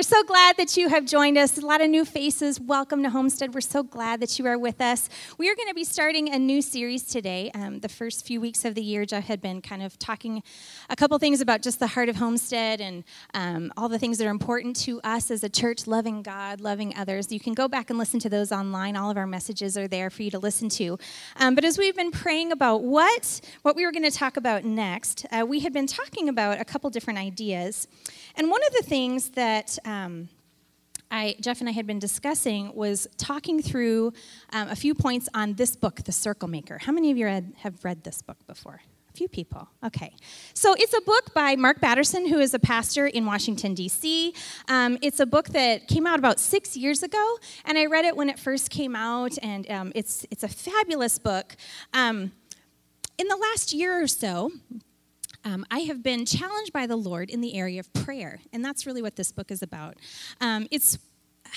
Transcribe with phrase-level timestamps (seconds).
[0.00, 1.58] we're so glad that you have joined us.
[1.58, 2.58] A lot of new faces.
[2.58, 3.52] Welcome to Homestead.
[3.52, 5.10] We're so glad that you are with us.
[5.36, 7.50] We are going to be starting a new series today.
[7.54, 10.42] Um, the first few weeks of the year, Jeff had been kind of talking
[10.88, 14.26] a couple things about just the heart of Homestead and um, all the things that
[14.26, 17.30] are important to us as a church, loving God, loving others.
[17.30, 18.96] You can go back and listen to those online.
[18.96, 20.98] All of our messages are there for you to listen to.
[21.36, 24.64] Um, but as we've been praying about what what we were going to talk about
[24.64, 27.86] next, uh, we had been talking about a couple different ideas.
[28.36, 30.28] And one of the things that um,
[31.10, 34.12] I, Jeff and I had been discussing was talking through
[34.52, 36.78] um, a few points on this book, The Circle Maker.
[36.78, 38.80] How many of you have read this book before?
[39.08, 39.68] A few people.
[39.84, 40.14] Okay.
[40.54, 44.32] So it's a book by Mark Batterson, who is a pastor in Washington, D.C.
[44.68, 48.16] Um, it's a book that came out about six years ago, and I read it
[48.16, 51.56] when it first came out, and um, it's, it's a fabulous book.
[51.92, 52.30] Um,
[53.18, 54.52] in the last year or so,
[55.44, 58.86] um, I have been challenged by the Lord in the area of prayer, and that's
[58.86, 59.96] really what this book is about.
[60.40, 60.98] Um, it's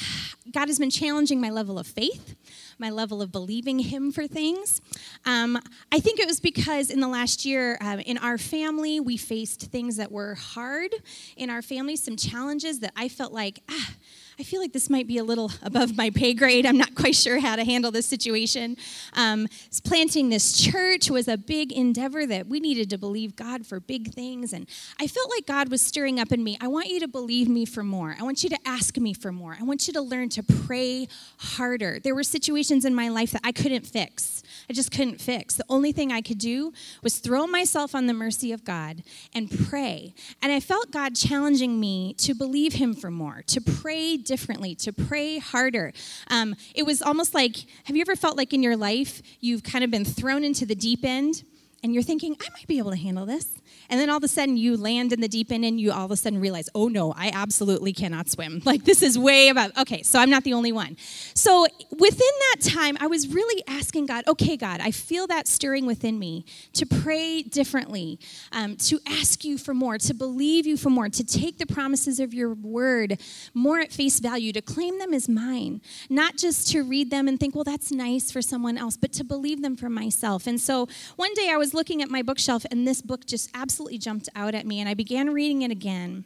[0.51, 2.35] God has been challenging my level of faith,
[2.77, 4.81] my level of believing Him for things.
[5.25, 5.57] Um,
[5.91, 9.71] I think it was because in the last year, um, in our family, we faced
[9.71, 10.93] things that were hard
[11.37, 13.91] in our family, some challenges that I felt like, ah,
[14.39, 16.65] I feel like this might be a little above my pay grade.
[16.65, 18.77] I'm not quite sure how to handle this situation.
[19.13, 19.47] Um,
[19.83, 24.13] planting this church was a big endeavor that we needed to believe God for big
[24.13, 24.53] things.
[24.53, 24.67] And
[24.99, 26.57] I felt like God was stirring up in me.
[26.61, 28.15] I want you to believe me for more.
[28.19, 29.57] I want you to ask me for more.
[29.59, 31.99] I want you to learn to pray harder.
[31.99, 34.43] There were situations in my life that I couldn't fix.
[34.69, 35.55] I just couldn't fix.
[35.55, 39.49] The only thing I could do was throw myself on the mercy of God and
[39.67, 40.13] pray.
[40.41, 44.91] And I felt God challenging me to believe Him for more, to pray differently, to
[44.91, 45.93] pray harder.
[46.27, 49.83] Um, it was almost like have you ever felt like in your life you've kind
[49.83, 51.43] of been thrown into the deep end
[51.83, 53.47] and you're thinking, I might be able to handle this?
[53.89, 56.05] And then all of a sudden you land in the deep end and you all
[56.05, 58.61] of a sudden realize, oh no, I absolutely cannot swim.
[58.73, 59.71] Like this is way above.
[59.77, 60.97] Okay, so I'm not the only one.
[61.35, 65.85] So within that time, I was really asking God, okay, God, I feel that stirring
[65.85, 68.19] within me to pray differently,
[68.51, 72.19] um, to ask you for more, to believe you for more, to take the promises
[72.19, 73.19] of your word
[73.53, 77.39] more at face value, to claim them as mine, not just to read them and
[77.39, 80.47] think, well, that's nice for someone else, but to believe them for myself.
[80.47, 83.97] And so one day I was looking at my bookshelf and this book just absolutely
[83.97, 86.25] jumped out at me, and I began reading it again.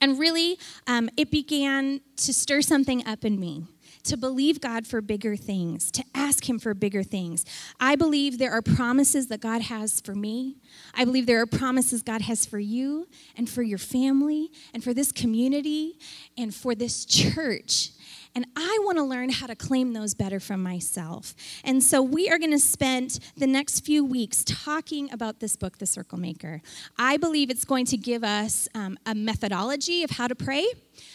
[0.00, 3.66] And really, um, it began to stir something up in me
[4.04, 7.44] to believe God for bigger things, to ask Him for bigger things.
[7.78, 10.56] I believe there are promises that God has for me.
[10.94, 14.94] I believe there are promises God has for you and for your family and for
[14.94, 15.98] this community
[16.38, 17.90] and for this church.
[18.34, 21.34] And I want to learn how to claim those better for myself.
[21.64, 25.78] And so we are going to spend the next few weeks talking about this book,
[25.78, 26.62] The Circle Maker.
[26.96, 30.64] I believe it's going to give us um, a methodology of how to pray.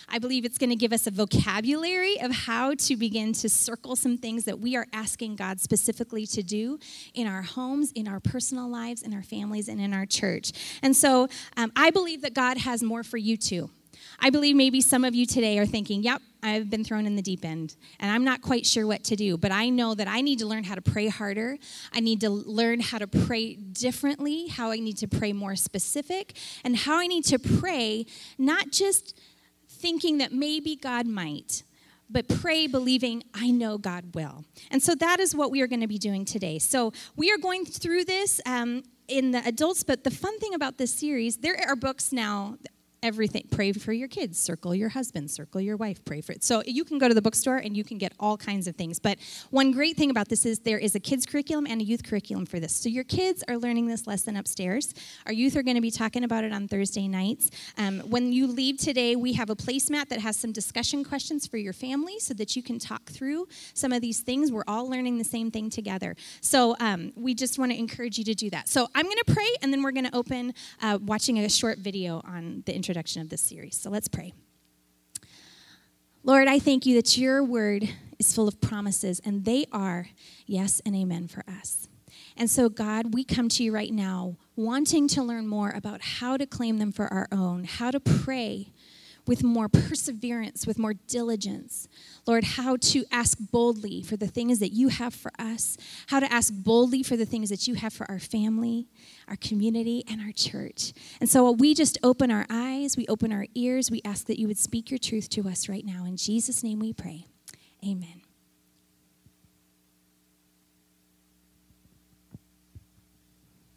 [0.10, 3.96] I believe it's going to give us a vocabulary of how to begin to circle
[3.96, 6.80] some things that we are asking God specifically to do
[7.14, 10.52] in our homes, in our personal lives, in our families, and in our church.
[10.82, 13.70] And so um, I believe that God has more for you too.
[14.20, 17.24] I believe maybe some of you today are thinking, yep, I've been thrown in the
[17.24, 20.22] deep end and I'm not quite sure what to do, but I know that I
[20.22, 21.58] need to learn how to pray harder.
[21.92, 26.38] I need to learn how to pray differently, how I need to pray more specific,
[26.64, 28.06] and how I need to pray
[28.38, 29.20] not just
[29.68, 31.64] thinking that maybe God might,
[32.10, 34.46] but pray believing I know God will.
[34.70, 36.60] And so that is what we are going to be doing today.
[36.60, 38.40] So we are going through this.
[38.46, 42.58] Um, in the adults, but the fun thing about this series, there are books now
[43.06, 43.48] everything.
[43.52, 46.44] Pray for your kids, circle your husband, circle your wife, pray for it.
[46.44, 48.98] So you can go to the bookstore and you can get all kinds of things.
[48.98, 49.20] But
[49.52, 52.48] one great thing about this is there is a kids curriculum and a youth curriculum
[52.48, 52.76] for this.
[52.76, 54.92] So your kids are learning this lesson upstairs.
[55.28, 57.52] Our youth are going to be talking about it on Thursday nights.
[57.78, 61.58] Um, when you leave today, we have a placemat that has some discussion questions for
[61.58, 64.52] your family so that you can talk through some of these things.
[64.52, 66.16] We're all learning the same thing together.
[66.42, 68.68] So um, we just want to encourage you to do that.
[68.68, 71.78] So I'm going to pray and then we're going to open uh, watching a short
[71.78, 73.76] video on the introduction introduction of this series.
[73.76, 74.34] So let's pray.
[76.24, 80.08] Lord, I thank you that your word is full of promises, and they are
[80.46, 81.90] yes and amen for us.
[82.38, 86.38] And so, God, we come to you right now wanting to learn more about how
[86.38, 88.72] to claim them for our own, how to pray
[89.28, 91.88] with more perseverance, with more diligence.
[92.26, 95.78] Lord, how to ask boldly for the things that you have for us,
[96.08, 98.88] how to ask boldly for the things that you have for our family,
[99.28, 100.94] our community, and our church.
[101.20, 104.48] And so we just open our eyes, we open our ears, we ask that you
[104.48, 106.06] would speak your truth to us right now.
[106.06, 107.28] In Jesus' name we pray.
[107.84, 108.22] Amen.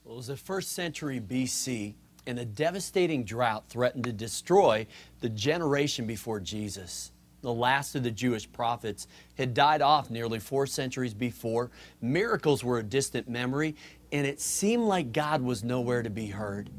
[0.04, 1.94] Well, it was the first century BC
[2.26, 4.86] and a devastating drought threatened to destroy
[5.20, 7.12] the generation before Jesus.
[7.40, 9.06] The last of the Jewish prophets
[9.36, 11.70] had died off nearly four centuries before.
[12.00, 13.76] Miracles were a distant memory,
[14.10, 16.70] and it seemed like God was nowhere to be heard.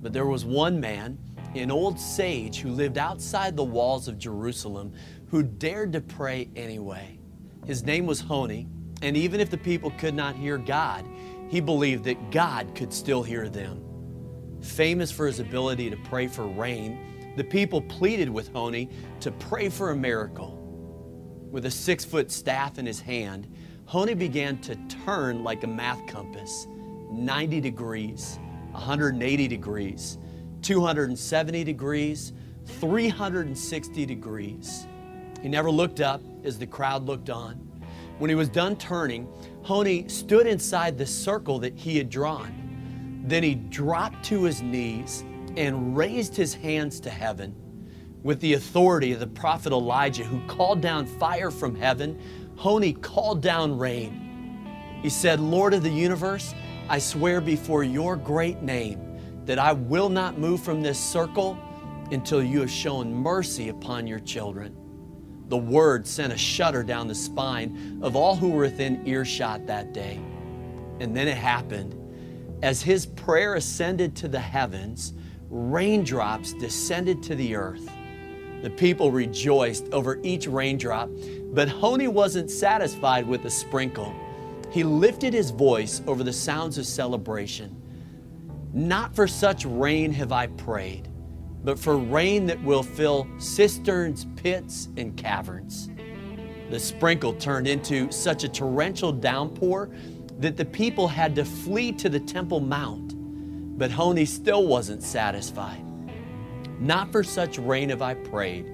[0.00, 1.18] But there was one man,
[1.54, 4.92] an old sage who lived outside the walls of Jerusalem,
[5.30, 7.18] who dared to pray anyway.
[7.66, 8.68] His name was Honi,
[9.02, 11.04] and even if the people could not hear God,
[11.48, 13.82] he believed that God could still hear them.
[14.60, 18.90] Famous for his ability to pray for rain, the people pleaded with Honi
[19.20, 20.58] to pray for a miracle.
[21.52, 23.46] With a six foot staff in his hand,
[23.86, 24.74] Honi began to
[25.04, 26.66] turn like a math compass
[27.12, 28.40] 90 degrees,
[28.72, 30.18] 180 degrees,
[30.62, 32.32] 270 degrees,
[32.66, 34.86] 360 degrees.
[35.40, 37.54] He never looked up as the crowd looked on.
[38.18, 39.28] When he was done turning,
[39.62, 43.22] Honi stood inside the circle that he had drawn.
[43.26, 45.24] Then he dropped to his knees
[45.58, 47.52] and raised his hands to heaven.
[48.22, 52.20] With the authority of the prophet Elijah, who called down fire from heaven,
[52.56, 55.00] Honi called down rain.
[55.02, 56.54] He said, Lord of the universe,
[56.88, 59.00] I swear before your great name
[59.46, 61.58] that I will not move from this circle
[62.12, 64.76] until you have shown mercy upon your children.
[65.48, 69.92] The word sent a shudder down the spine of all who were within earshot that
[69.92, 70.20] day.
[71.00, 71.96] And then it happened.
[72.62, 75.14] As his prayer ascended to the heavens,
[75.50, 77.88] raindrops descended to the earth.
[78.62, 81.08] The people rejoiced over each raindrop,
[81.52, 84.14] but Honi wasn't satisfied with the sprinkle.
[84.70, 87.80] He lifted his voice over the sounds of celebration.
[88.74, 91.08] Not for such rain have I prayed,
[91.64, 95.88] but for rain that will fill cisterns, pits, and caverns.
[96.68, 99.90] The sprinkle turned into such a torrential downpour
[100.38, 103.07] that the people had to flee to the Temple Mount.
[103.78, 105.84] But Honi still wasn't satisfied.
[106.80, 108.66] Not for such rain have I prayed,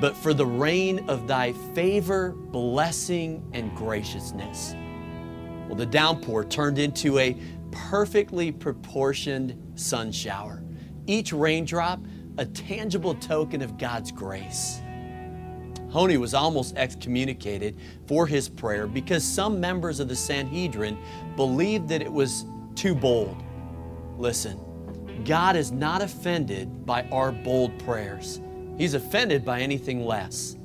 [0.00, 4.74] but for the rain of thy favor, blessing, and graciousness.
[5.68, 7.36] Well, the downpour turned into a
[7.70, 10.64] perfectly proportioned sun shower,
[11.06, 12.00] each raindrop
[12.38, 14.80] a tangible token of God's grace.
[15.90, 17.76] Honi was almost excommunicated
[18.06, 20.98] for his prayer because some members of the Sanhedrin
[21.36, 23.42] believed that it was too bold.
[24.20, 24.60] Listen,
[25.24, 28.42] God is not offended by our bold prayers.
[28.76, 30.58] He's offended by anything less.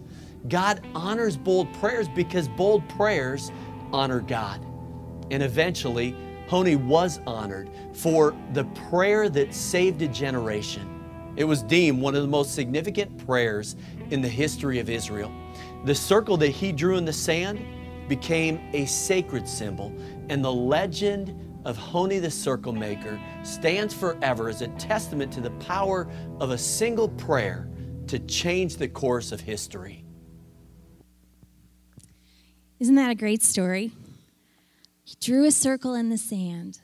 [0.50, 3.54] God honors bold prayers because bold prayers
[3.94, 4.62] honor God.
[5.32, 6.18] And eventually,
[6.50, 10.92] Honi was honored for the prayer that saved a generation.
[11.38, 13.78] It was deemed one of the most significant prayers
[14.10, 15.32] in the history of Israel.
[15.86, 17.66] The circle that he drew in the sand
[18.10, 19.94] became a sacred symbol,
[20.28, 25.52] and the legend of Honi the Circle Maker stands forever as a testament to the
[25.52, 26.08] power
[26.40, 27.68] of a single prayer
[28.08, 30.06] to change the course of history.
[32.80, 33.92] Isn't that a great story?
[35.04, 36.82] He drew a circle in the sand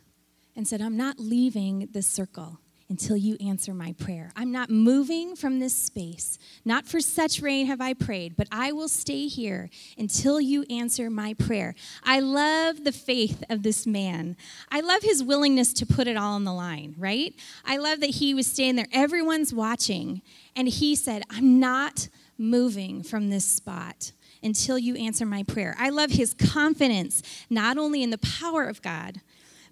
[0.55, 2.60] and said, I'm not leaving this circle
[2.91, 4.33] until you answer my prayer.
[4.35, 6.37] I'm not moving from this space.
[6.65, 11.09] Not for such rain have I prayed, but I will stay here until you answer
[11.09, 11.73] my prayer.
[12.03, 14.35] I love the faith of this man.
[14.69, 17.33] I love his willingness to put it all on the line, right?
[17.63, 18.87] I love that he was staying there.
[18.91, 20.21] Everyone's watching,
[20.53, 24.11] and he said, I'm not moving from this spot
[24.43, 25.77] until you answer my prayer.
[25.79, 29.21] I love his confidence, not only in the power of God,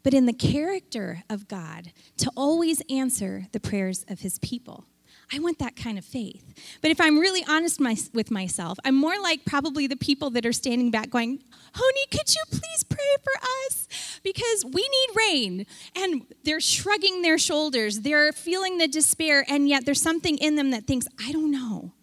[0.04, 4.86] but in the character of God to always answer the prayers of his people.
[5.32, 6.54] I want that kind of faith.
[6.82, 10.46] But if I'm really honest my, with myself, I'm more like probably the people that
[10.46, 11.44] are standing back going,
[11.76, 13.34] Honi, could you please pray for
[13.68, 13.88] us?
[14.24, 15.66] Because we need rain.
[15.96, 20.72] And they're shrugging their shoulders, they're feeling the despair, and yet there's something in them
[20.72, 21.94] that thinks, I don't know.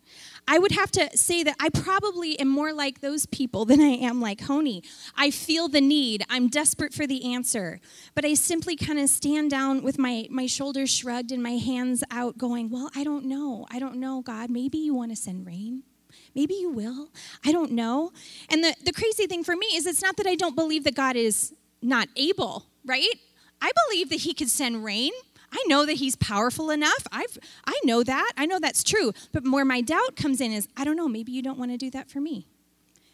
[0.49, 3.97] I would have to say that I probably am more like those people than I
[3.97, 4.83] am like Honi.
[5.17, 6.25] I feel the need.
[6.31, 7.81] I'm desperate for the answer.
[8.15, 12.05] But I simply kind of stand down with my, my shoulders shrugged and my hands
[12.11, 13.67] out, going, Well, I don't know.
[13.71, 14.51] I don't know, God.
[14.51, 15.83] Maybe you want to send rain.
[16.35, 17.09] Maybe you will.
[17.45, 18.13] I don't know.
[18.51, 20.95] And the, the crazy thing for me is it's not that I don't believe that
[20.95, 23.15] God is not able, right?
[23.61, 25.13] I believe that He could send rain.
[25.53, 27.07] I know that he's powerful enough.
[27.13, 28.33] I've I know that.
[28.37, 29.13] I know that's true.
[29.33, 31.77] But where my doubt comes in is I don't know, maybe you don't want to
[31.77, 32.47] do that for me.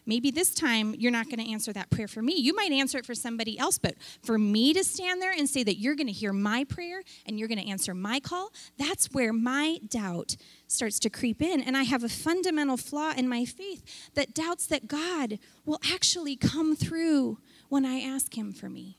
[0.04, 2.34] Maybe this time you're not going to answer that prayer for me.
[2.34, 5.62] You might answer it for somebody else, but for me to stand there and say
[5.62, 9.12] that you're going to hear my prayer and you're going to answer my call, that's
[9.12, 10.36] where my doubt
[10.66, 11.62] starts to creep in.
[11.62, 16.34] And I have a fundamental flaw in my faith that doubts that God will actually
[16.34, 18.98] come through when I ask Him for me.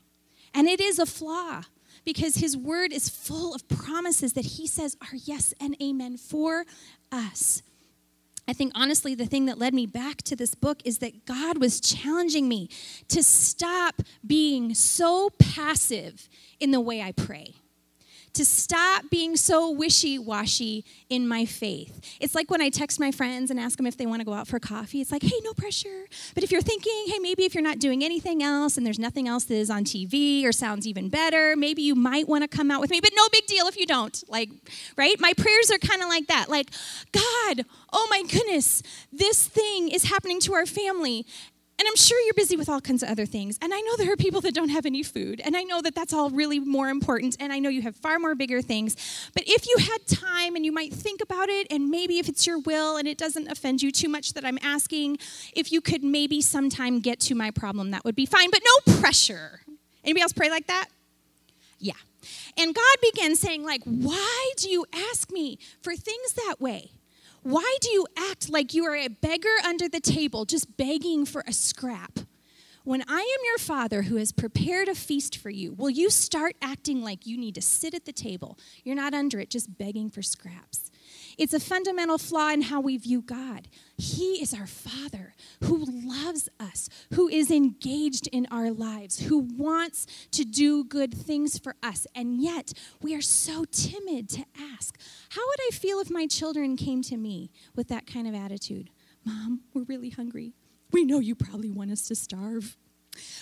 [0.54, 1.64] And it is a flaw
[2.04, 6.64] because His Word is full of promises that He says are yes and amen for
[7.10, 7.62] us.
[8.46, 11.58] I think honestly, the thing that led me back to this book is that God
[11.58, 12.68] was challenging me
[13.08, 16.28] to stop being so passive
[16.60, 17.54] in the way I pray
[18.34, 22.16] to stop being so wishy washy in my faith.
[22.20, 24.32] It's like when I text my friends and ask them if they want to go
[24.32, 25.00] out for coffee.
[25.00, 26.06] It's like, hey, no pressure.
[26.34, 29.28] But if you're thinking, hey, maybe if you're not doing anything else and there's nothing
[29.28, 32.70] else that is on TV or sounds even better, maybe you might want to come
[32.70, 33.00] out with me.
[33.00, 34.22] But no big deal if you don't.
[34.28, 34.50] Like,
[34.96, 35.18] right?
[35.20, 36.48] My prayers are kind of like that.
[36.48, 36.70] Like,
[37.12, 41.26] God, oh my goodness, this thing is happening to our family.
[41.76, 43.58] And I'm sure you're busy with all kinds of other things.
[43.60, 45.40] And I know there are people that don't have any food.
[45.44, 47.36] And I know that that's all really more important.
[47.40, 48.96] And I know you have far more bigger things.
[49.34, 52.46] But if you had time and you might think about it, and maybe if it's
[52.46, 55.18] your will and it doesn't offend you too much that I'm asking,
[55.52, 58.50] if you could maybe sometime get to my problem, that would be fine.
[58.52, 59.62] But no pressure.
[60.04, 60.86] Anybody else pray like that?
[61.80, 61.94] Yeah.
[62.56, 66.92] And God began saying, like, why do you ask me for things that way?
[67.44, 71.44] Why do you act like you are a beggar under the table, just begging for
[71.46, 72.20] a scrap?
[72.84, 76.56] When I am your father who has prepared a feast for you, will you start
[76.62, 78.58] acting like you need to sit at the table?
[78.82, 80.90] You're not under it, just begging for scraps.
[81.38, 83.68] It's a fundamental flaw in how we view God.
[83.96, 90.06] He is our Father who loves us, who is engaged in our lives, who wants
[90.32, 92.06] to do good things for us.
[92.14, 94.98] And yet, we are so timid to ask,
[95.30, 98.90] How would I feel if my children came to me with that kind of attitude?
[99.24, 100.52] Mom, we're really hungry.
[100.92, 102.76] We know you probably want us to starve.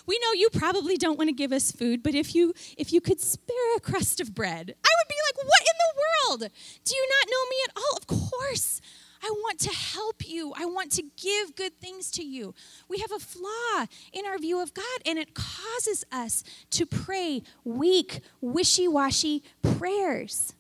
[0.07, 3.01] We know you probably don't want to give us food, but if you if you
[3.01, 6.53] could spare a crust of bread, I would be like, "What in the world?
[6.85, 8.81] Do you not know me at all?" Of course.
[9.25, 10.53] I want to help you.
[10.57, 12.55] I want to give good things to you.
[12.89, 17.43] We have a flaw in our view of God, and it causes us to pray
[17.63, 20.55] weak, wishy washy prayers.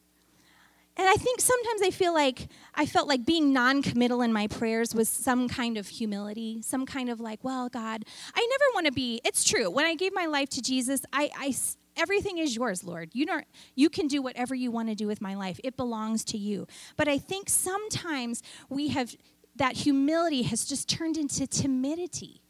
[0.96, 4.46] And I think sometimes I feel like I felt like being non committal in my
[4.46, 8.86] prayers was some kind of humility, some kind of like, well, God, I never want
[8.86, 9.20] to be.
[9.24, 9.70] It's true.
[9.70, 11.54] When I gave my life to Jesus, I, I
[11.96, 13.44] everything is yours lord you don't
[13.74, 16.66] you can do whatever you want to do with my life it belongs to you
[16.96, 19.14] but i think sometimes we have
[19.56, 22.41] that humility has just turned into timidity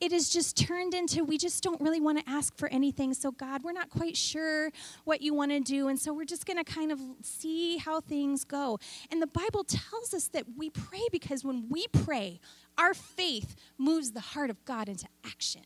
[0.00, 3.12] it has just turned into we just don't really want to ask for anything.
[3.14, 4.70] So, God, we're not quite sure
[5.04, 5.88] what you want to do.
[5.88, 8.78] And so, we're just going to kind of see how things go.
[9.10, 12.40] And the Bible tells us that we pray because when we pray,
[12.78, 15.62] our faith moves the heart of God into action.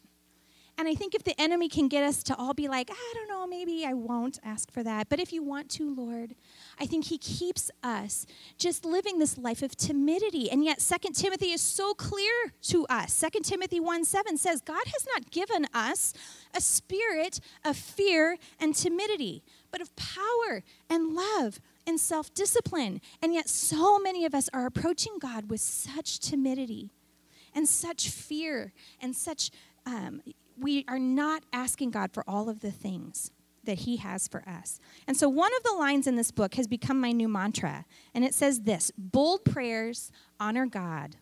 [0.77, 3.29] And I think if the enemy can get us to all be like, I don't
[3.29, 5.09] know, maybe I won't ask for that.
[5.09, 6.35] But if you want to, Lord,
[6.81, 8.27] I think he keeps us
[8.59, 10.51] just living this life of timidity.
[10.51, 13.13] And yet, Second Timothy is so clear to us.
[13.13, 16.13] Second Timothy 1 7 says, God has not given us
[16.53, 23.01] a spirit of fear and timidity, but of power and love and self discipline.
[23.23, 26.91] And yet, so many of us are approaching God with such timidity
[27.55, 29.53] and such fear and such.
[29.87, 30.23] Um,
[30.59, 33.31] we are not asking God for all of the things
[33.65, 34.79] that He has for us.
[35.07, 37.85] And so, one of the lines in this book has become my new mantra,
[38.15, 41.17] and it says this bold prayers honor God,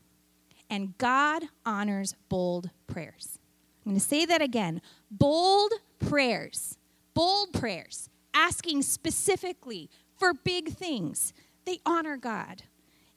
[0.69, 3.39] and God honors bold prayers.
[3.85, 6.79] I'm going to say that again bold prayers,
[7.15, 11.33] bold prayers, asking specifically for big things,
[11.65, 12.63] they honor God.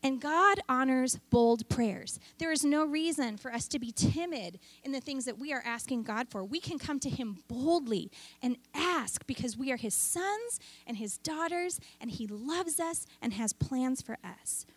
[0.06, 2.20] And God honors bold prayers.
[2.38, 5.64] There is no reason for us to be timid in the things that we are
[5.66, 6.46] asking God for.
[6.46, 11.18] We can come to Him boldly and ask because we are His sons and His
[11.18, 14.68] daughters, and He loves us and has plans for us.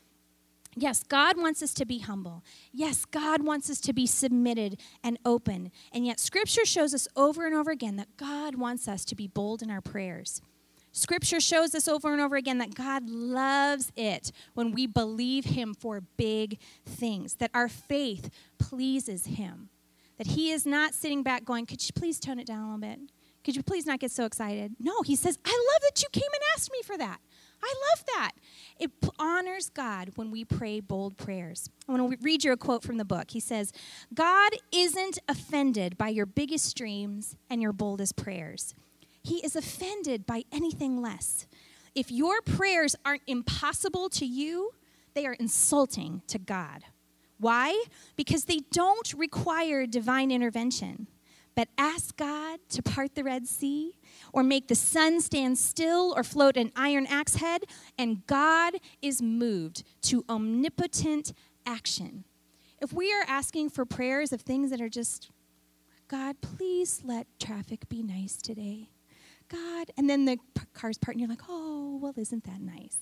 [0.74, 2.42] Yes, God wants us to be humble.
[2.72, 5.72] Yes, God wants us to be submitted and open.
[5.92, 9.26] And yet, Scripture shows us over and over again that God wants us to be
[9.26, 10.40] bold in our prayers.
[10.92, 15.74] Scripture shows us over and over again that God loves it when we believe Him
[15.74, 19.68] for big things, that our faith pleases Him,
[20.16, 22.80] that He is not sitting back going, Could you please tone it down a little
[22.80, 22.98] bit?
[23.44, 24.74] Could you please not get so excited?
[24.78, 27.18] No, He says, I love that you came and asked me for that.
[27.62, 28.32] I love that.
[28.78, 31.68] It honors God when we pray bold prayers.
[31.88, 33.30] I want to read you a quote from the book.
[33.30, 33.72] He says,
[34.14, 38.74] God isn't offended by your biggest dreams and your boldest prayers.
[39.28, 41.46] He is offended by anything less.
[41.94, 44.70] If your prayers aren't impossible to you,
[45.12, 46.84] they are insulting to God.
[47.38, 47.84] Why?
[48.16, 51.08] Because they don't require divine intervention,
[51.54, 53.98] but ask God to part the Red Sea
[54.32, 57.64] or make the sun stand still or float an iron axe head,
[57.98, 61.34] and God is moved to omnipotent
[61.66, 62.24] action.
[62.80, 65.30] If we are asking for prayers of things that are just,
[66.08, 68.88] God, please let traffic be nice today.
[69.48, 69.90] God.
[69.96, 70.38] And then the
[70.74, 72.98] car's part, and you're like, oh, well, isn't that nice?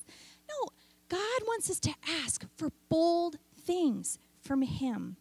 [0.48, 0.68] No,
[1.08, 5.16] God wants us to ask for bold things from Him.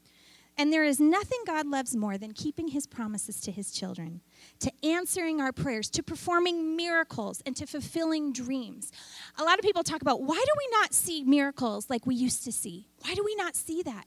[0.57, 4.21] And there is nothing God loves more than keeping his promises to his children,
[4.59, 8.91] to answering our prayers, to performing miracles, and to fulfilling dreams.
[9.37, 12.45] A lot of people talk about why do we not see miracles like we used
[12.45, 12.87] to see?
[13.01, 14.05] Why do we not see that?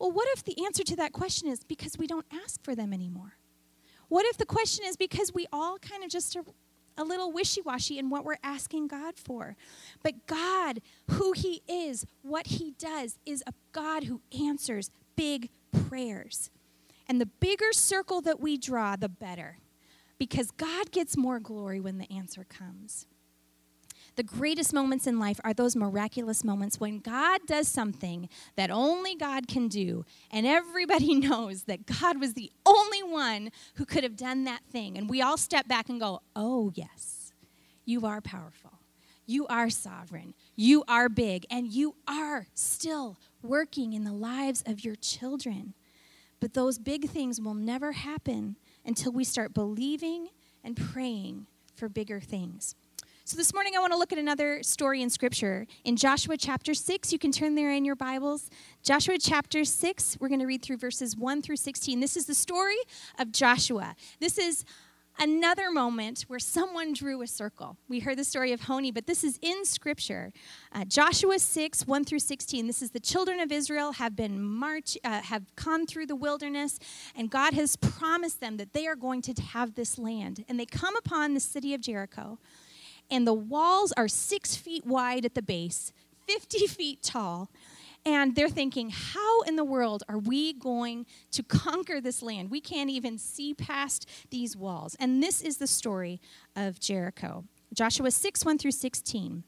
[0.00, 2.92] Well, what if the answer to that question is because we don't ask for them
[2.92, 3.34] anymore?
[4.14, 6.44] What if the question is because we all kind of just are
[6.96, 9.56] a little wishy washy in what we're asking God for?
[10.04, 10.80] But God,
[11.10, 15.50] who He is, what He does, is a God who answers big
[15.88, 16.52] prayers.
[17.08, 19.58] And the bigger circle that we draw, the better,
[20.16, 23.06] because God gets more glory when the answer comes.
[24.16, 29.16] The greatest moments in life are those miraculous moments when God does something that only
[29.16, 34.16] God can do, and everybody knows that God was the only one who could have
[34.16, 34.96] done that thing.
[34.96, 37.32] And we all step back and go, Oh, yes,
[37.84, 38.72] you are powerful.
[39.26, 40.34] You are sovereign.
[40.54, 41.46] You are big.
[41.50, 45.74] And you are still working in the lives of your children.
[46.40, 50.28] But those big things will never happen until we start believing
[50.62, 52.74] and praying for bigger things.
[53.26, 55.66] So, this morning I want to look at another story in Scripture.
[55.84, 58.50] In Joshua chapter 6, you can turn there in your Bibles.
[58.82, 62.00] Joshua chapter 6, we're going to read through verses 1 through 16.
[62.00, 62.76] This is the story
[63.18, 63.96] of Joshua.
[64.20, 64.66] This is
[65.18, 67.78] another moment where someone drew a circle.
[67.88, 70.30] We heard the story of Honi, but this is in Scripture.
[70.70, 72.66] Uh, Joshua 6, 1 through 16.
[72.66, 76.78] This is the children of Israel have been march, uh, have gone through the wilderness,
[77.16, 80.44] and God has promised them that they are going to have this land.
[80.46, 82.38] And they come upon the city of Jericho,
[83.10, 85.92] and the walls are six feet wide at the base,
[86.26, 87.50] 50 feet tall.
[88.06, 92.50] And they're thinking, how in the world are we going to conquer this land?
[92.50, 94.94] We can't even see past these walls.
[95.00, 96.20] And this is the story
[96.54, 97.44] of Jericho.
[97.72, 99.44] Joshua 6 1 through 16.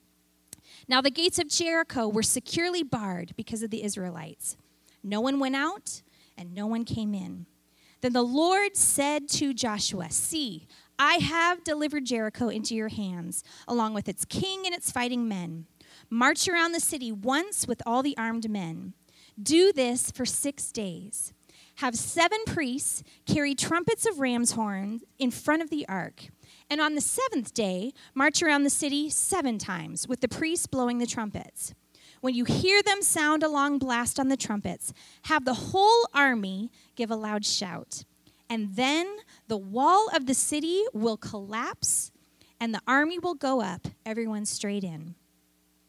[0.88, 4.56] Now the gates of Jericho were securely barred because of the Israelites.
[5.02, 6.02] No one went out
[6.36, 7.46] and no one came in.
[8.00, 10.66] Then the Lord said to Joshua, See,
[10.98, 15.66] I have delivered Jericho into your hands, along with its king and its fighting men.
[16.11, 18.94] March around the city once with all the armed men.
[19.40, 21.32] Do this for six days.
[21.76, 26.28] Have seven priests carry trumpets of ram's horns in front of the ark.
[26.70, 30.98] And on the seventh day, march around the city seven times with the priests blowing
[30.98, 31.74] the trumpets.
[32.22, 36.70] When you hear them sound a long blast on the trumpets, have the whole army
[36.94, 38.04] give a loud shout.
[38.48, 42.11] And then the wall of the city will collapse
[42.61, 45.14] and the army will go up, everyone straight in.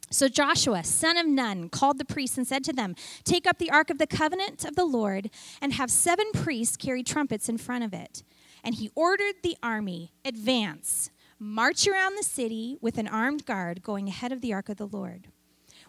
[0.10, 3.72] So Joshua, son of Nun, called the priests and said to them, Take up the
[3.72, 5.30] ark of the covenant of the Lord
[5.62, 8.24] and have seven priests carry trumpets in front of it.
[8.64, 14.08] And he ordered the army, Advance, march around the city with an armed guard going
[14.08, 15.28] ahead of the ark of the Lord.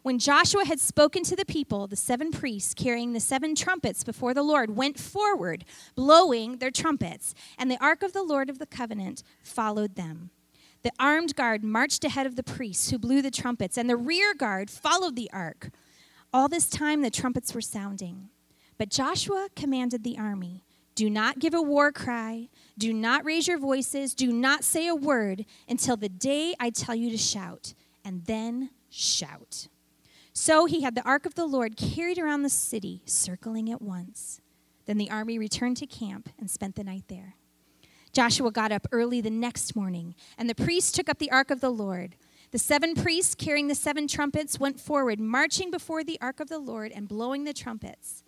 [0.02, 4.32] When Joshua had spoken to the people, the seven priests carrying the seven trumpets before
[4.32, 8.66] the Lord went forward, blowing their trumpets, and the ark of the Lord of the
[8.66, 10.30] covenant followed them.
[10.82, 14.34] The armed guard marched ahead of the priests who blew the trumpets, and the rear
[14.34, 15.70] guard followed the ark.
[16.32, 18.28] All this time the trumpets were sounding.
[18.76, 23.58] But Joshua commanded the army Do not give a war cry, do not raise your
[23.58, 28.24] voices, do not say a word until the day I tell you to shout, and
[28.26, 29.68] then shout.
[30.40, 34.40] So he had the ark of the Lord carried around the city, circling it once.
[34.86, 37.34] Then the army returned to camp and spent the night there.
[38.12, 41.60] Joshua got up early the next morning, and the priests took up the ark of
[41.60, 42.14] the Lord.
[42.52, 46.60] The seven priests carrying the seven trumpets went forward, marching before the ark of the
[46.60, 48.22] Lord and blowing the trumpets.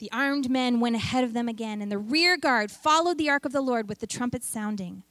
[0.00, 3.44] The armed men went ahead of them again, and the rear guard followed the ark
[3.44, 5.04] of the Lord with the trumpets sounding.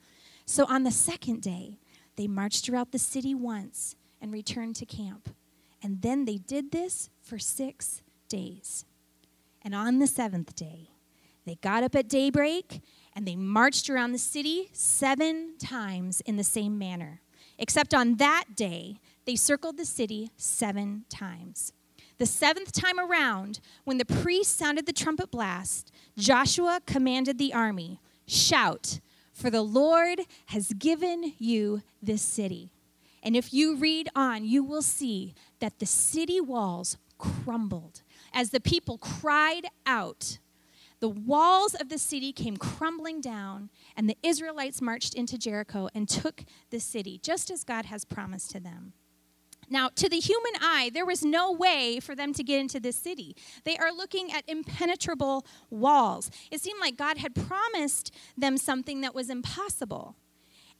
[0.44, 1.78] So on the second day,
[2.16, 5.30] they marched throughout the city once and returned to camp.
[5.82, 8.84] And then they did this for six days.
[9.62, 10.90] And on the seventh day,
[11.44, 12.80] they got up at daybreak
[13.14, 17.20] and they marched around the city seven times in the same manner.
[17.58, 21.72] Except on that day, they circled the city seven times.
[22.18, 28.00] The seventh time around, when the priest sounded the trumpet blast, Joshua commanded the army
[28.26, 29.00] Shout,
[29.32, 32.70] for the Lord has given you this city.
[33.22, 38.02] And if you read on, you will see that the city walls crumbled
[38.34, 40.38] as the people cried out
[41.02, 46.08] the walls of the city came crumbling down, and the Israelites marched into Jericho and
[46.08, 48.92] took the city, just as God has promised to them.
[49.68, 52.94] Now, to the human eye, there was no way for them to get into this
[52.94, 53.34] city.
[53.64, 56.30] They are looking at impenetrable walls.
[56.52, 60.14] It seemed like God had promised them something that was impossible.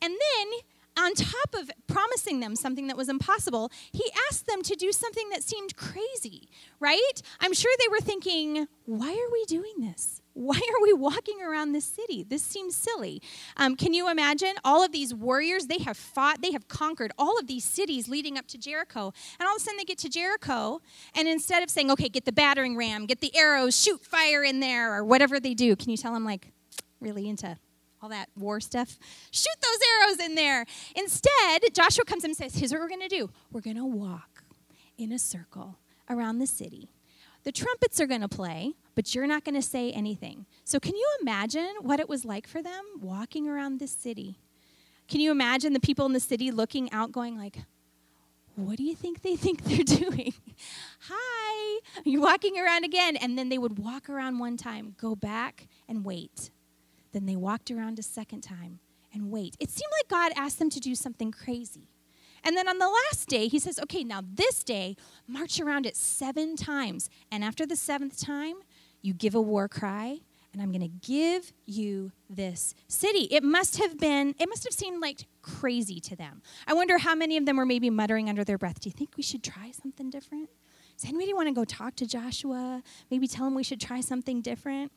[0.01, 0.53] And then
[0.99, 5.31] on top of promising them something that was impossible, he asked them to do something
[5.31, 6.49] that seemed crazy,
[6.81, 7.23] right?
[7.41, 10.21] I'm sure they were thinking, why are we doing this?
[10.35, 12.25] Why are we walking around this city?
[12.27, 13.21] This seems silly.
[13.57, 15.67] Um, can you imagine all of these warriors?
[15.67, 19.13] They have fought, they have conquered all of these cities leading up to Jericho.
[19.39, 20.81] And all of a sudden they get to Jericho,
[21.15, 24.61] and instead of saying, okay, get the battering ram, get the arrows, shoot fire in
[24.61, 26.53] there, or whatever they do, can you tell them, like,
[27.01, 27.59] really into
[28.03, 28.99] all that war stuff.
[29.31, 30.67] Shoot those arrows in there.
[30.97, 34.45] Instead, Joshua comes and says, Here's what we're going to do we're going to walk
[34.99, 35.79] in a circle
[36.11, 36.91] around the city.
[37.45, 40.47] The trumpets are going to play, but you're not going to say anything.
[40.65, 44.39] So, can you imagine what it was like for them walking around this city?
[45.09, 47.59] Can you imagine the people in the city looking out, going like,
[48.55, 50.33] what do you think they think they're doing?
[51.09, 53.17] Hi, you're walking around again.
[53.17, 56.51] And then they would walk around one time, go back, and wait.
[57.13, 58.81] Then they walked around a second time
[59.13, 59.57] and wait.
[59.61, 61.89] It seemed like God asked them to do something crazy.
[62.45, 64.97] And then on the last day, he says, okay, now this day,
[65.29, 67.09] march around it seven times.
[67.31, 68.57] And after the seventh time,
[69.01, 70.21] you give a war cry,
[70.53, 73.29] and I'm going to give you this city.
[73.31, 76.43] It must have been, it must have seemed like crazy to them.
[76.67, 79.17] I wonder how many of them were maybe muttering under their breath, Do you think
[79.17, 80.51] we should try something different?
[81.01, 82.83] Does anybody want to go talk to Joshua?
[83.11, 84.93] Maybe tell him we should try something different?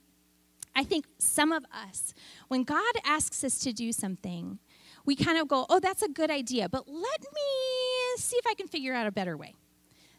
[0.75, 2.13] I think some of us,
[2.47, 4.59] when God asks us to do something,
[5.05, 8.53] we kind of go, oh, that's a good idea, but let me see if I
[8.55, 9.53] can figure out a better way.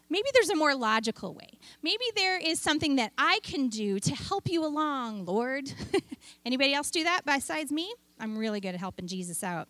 [0.09, 1.59] Maybe there's a more logical way.
[1.83, 5.73] Maybe there is something that I can do to help you along, Lord.
[6.47, 7.93] Anybody else do that besides me?
[8.21, 9.69] I'm really good at helping Jesus out.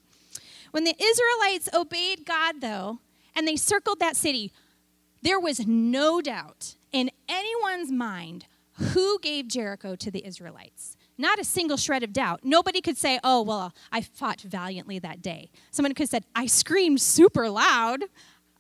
[0.73, 2.99] When the Israelites obeyed God, though,
[3.35, 4.53] and they circled that city,
[5.23, 8.47] there was no doubt in anyone's mind
[8.79, 10.97] who gave Jericho to the Israelites?
[11.19, 12.41] Not a single shred of doubt.
[12.43, 15.51] Nobody could say, oh, well, I fought valiantly that day.
[15.71, 18.05] Someone could have said, I screamed super loud.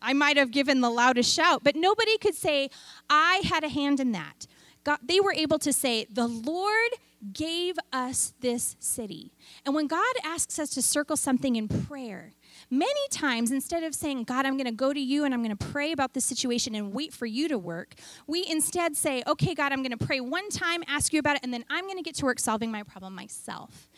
[0.01, 2.71] I might have given the loudest shout, but nobody could say,
[3.11, 4.47] I had a hand in that.
[4.85, 6.91] God, they were able to say, The Lord
[7.33, 9.33] gave us this city.
[9.65, 12.35] And when God asks us to circle something in prayer,
[12.71, 15.57] Many times, instead of saying, God, I'm going to go to you and I'm going
[15.57, 17.95] to pray about this situation and wait for you to work,
[18.27, 21.43] we instead say, okay, God, I'm going to pray one time, ask you about it,
[21.45, 23.89] and then I'm going to get to work solving my problem myself.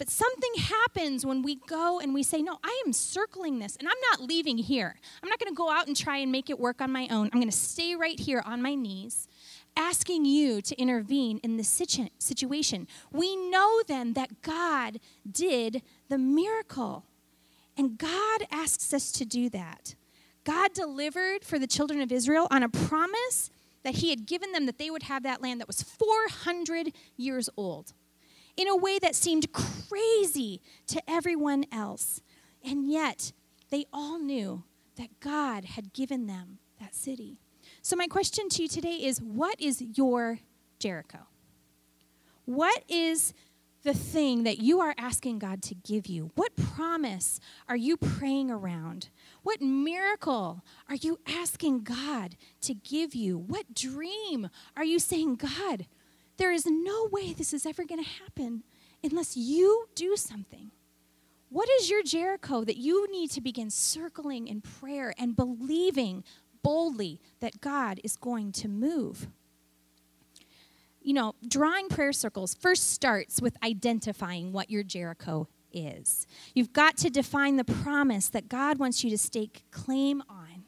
[0.00, 3.86] But something happens when we go and we say, No, I am circling this and
[3.86, 4.94] I'm not leaving here.
[5.22, 7.28] I'm not going to go out and try and make it work on my own.
[7.30, 9.28] I'm going to stay right here on my knees,
[9.76, 11.68] asking you to intervene in this
[12.18, 12.88] situation.
[13.12, 17.04] We know then that God did the miracle.
[17.80, 19.94] And God asks us to do that.
[20.44, 23.48] God delivered for the children of Israel on a promise
[23.84, 27.48] that He had given them that they would have that land that was 400 years
[27.56, 27.94] old
[28.54, 32.20] in a way that seemed crazy to everyone else.
[32.62, 33.32] And yet,
[33.70, 34.64] they all knew
[34.96, 37.38] that God had given them that city.
[37.80, 40.40] So, my question to you today is what is your
[40.78, 41.28] Jericho?
[42.44, 43.32] What is
[43.82, 46.30] the thing that you are asking God to give you?
[46.34, 49.08] What promise are you praying around?
[49.42, 53.38] What miracle are you asking God to give you?
[53.38, 55.86] What dream are you saying, God,
[56.36, 58.64] there is no way this is ever going to happen
[59.02, 60.70] unless you do something?
[61.48, 66.22] What is your Jericho that you need to begin circling in prayer and believing
[66.62, 69.28] boldly that God is going to move?
[71.02, 76.26] You know, drawing prayer circles first starts with identifying what your Jericho is.
[76.54, 80.64] You've got to define the promise that God wants you to stake claim on,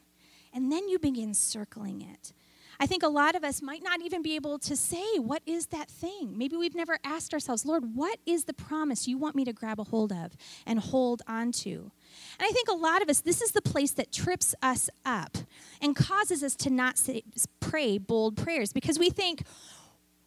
[0.53, 2.33] and then you begin circling it.
[2.79, 5.67] I think a lot of us might not even be able to say, What is
[5.67, 6.37] that thing?
[6.37, 9.79] Maybe we've never asked ourselves, Lord, what is the promise you want me to grab
[9.79, 11.91] a hold of and hold onto?
[12.39, 15.37] And I think a lot of us, this is the place that trips us up
[15.81, 17.23] and causes us to not say,
[17.59, 19.43] pray bold prayers because we think,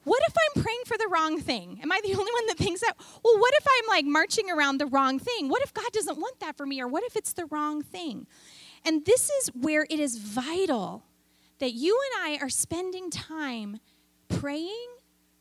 [0.06, 1.80] what if I'm praying for the wrong thing?
[1.82, 2.94] Am I the only one that thinks that?
[3.24, 5.48] Well, what if I'm like marching around the wrong thing?
[5.48, 6.80] What if God doesn't want that for me?
[6.80, 8.28] Or what if it's the wrong thing?
[8.84, 11.02] And this is where it is vital
[11.58, 13.80] that you and I are spending time
[14.28, 14.86] praying,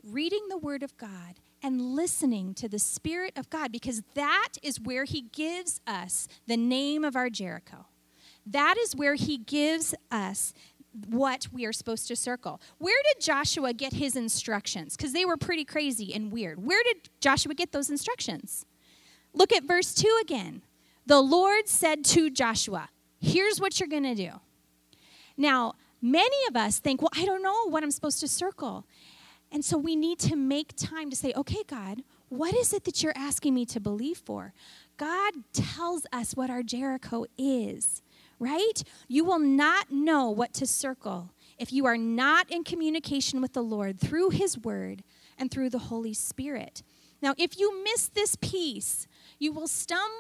[0.04, 4.82] reading the Word of God, and listening to the Spirit of God because that is
[4.82, 7.86] where He gives us the name of our Jericho.
[8.48, 10.56] That is where He gives us
[11.10, 12.62] what we are supposed to circle.
[12.78, 14.96] Where did Joshua get his instructions?
[14.96, 16.66] Because they were pretty crazy and weird.
[16.66, 18.66] Where did Joshua get those instructions?
[19.34, 20.62] Look at verse 2 again.
[21.06, 24.32] The Lord said to Joshua, Here's what you're going to do.
[25.38, 28.86] Now, many of us think, Well, I don't know what I'm supposed to circle.
[29.52, 33.04] And so we need to make time to say, Okay, God, What is it that
[33.04, 34.54] you're asking me to believe for?
[34.98, 38.02] God tells us what our Jericho is,
[38.40, 38.84] right?
[39.08, 43.64] You will not know what to circle if you are not in communication with the
[43.64, 45.04] Lord through His Word
[45.38, 46.84] and through the Holy Spirit.
[47.22, 49.08] Now, if you miss this piece,
[49.40, 50.12] you will stumble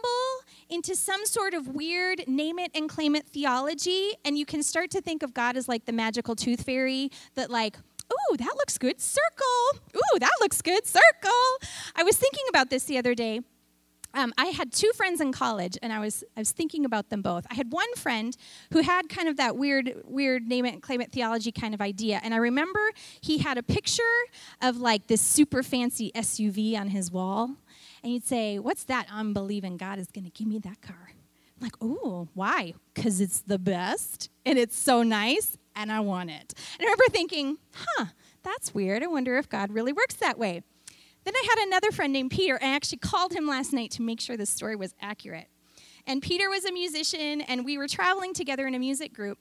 [0.70, 4.92] into some sort of weird name it and claim it theology, and you can start
[4.92, 7.78] to think of God as like the magical tooth fairy that, like,
[8.12, 9.80] ooh, that looks good, circle.
[9.96, 11.32] Ooh, that looks good, circle.
[11.96, 13.42] I was thinking about this the other day.
[14.16, 17.22] Um, I had two friends in college, and I was I was thinking about them
[17.22, 17.46] both.
[17.52, 18.36] I had one friend
[18.72, 21.82] who had kind of that weird weird name it and claim it theology kind of
[21.82, 22.80] idea, and I remember
[23.20, 24.04] he had a picture
[24.62, 27.58] of like this super fancy SUV on his wall,
[28.02, 29.06] and he'd say, "What's that?
[29.12, 32.74] I'm believing God is going to give me that car." I'm like, "Oh, why?
[32.94, 37.06] Because it's the best, and it's so nice, and I want it." And I remember
[37.10, 38.06] thinking, "Huh,
[38.44, 39.04] that's weird.
[39.04, 40.62] I wonder if God really works that way."
[41.26, 44.22] Then I had another friend named Peter, I actually called him last night to make
[44.22, 45.48] sure the story was accurate.
[46.08, 49.40] And Peter was a musician, and we were traveling together in a music group.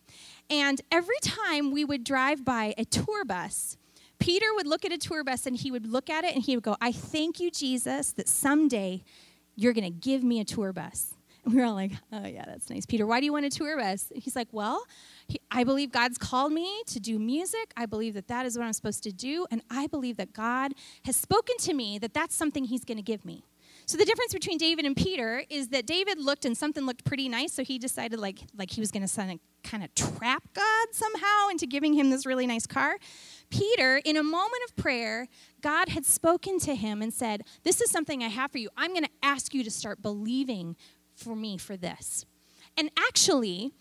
[0.48, 3.76] And every time we would drive by a tour bus,
[4.18, 6.56] Peter would look at a tour bus and he would look at it and he
[6.56, 9.04] would go, I thank you, Jesus, that someday
[9.54, 11.13] you're going to give me a tour bus.
[11.46, 12.86] We were all like, oh, yeah, that's nice.
[12.86, 14.12] Peter, why do you want a tour bus?
[14.14, 14.84] He's like, well,
[15.28, 17.72] he, I believe God's called me to do music.
[17.76, 19.46] I believe that that is what I'm supposed to do.
[19.50, 20.72] And I believe that God
[21.04, 23.44] has spoken to me that that's something he's going to give me.
[23.86, 27.28] So the difference between David and Peter is that David looked and something looked pretty
[27.28, 31.48] nice, so he decided like like he was going to kind of trap God somehow
[31.50, 32.96] into giving him this really nice car.
[33.50, 35.26] Peter, in a moment of prayer,
[35.60, 38.70] God had spoken to him and said, "This is something I have for you.
[38.76, 40.76] I'm going to ask you to start believing
[41.14, 42.26] for me for this."
[42.76, 43.72] And actually,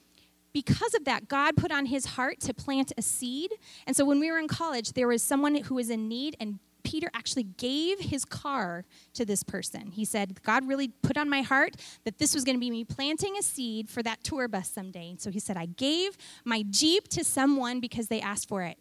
[0.54, 3.52] because of that, God put on his heart to plant a seed.
[3.88, 6.60] And so when we were in college, there was someone who was in need, and
[6.84, 9.91] Peter actually gave his car to this person.
[9.91, 12.84] He said, God really put on my heart that this was going to be me
[12.84, 15.10] planting a seed for that tour bus someday.
[15.10, 18.78] And so he said, I gave my Jeep to someone because they asked for it.